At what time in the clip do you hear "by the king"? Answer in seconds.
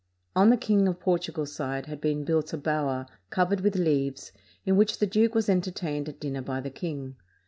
6.41-7.17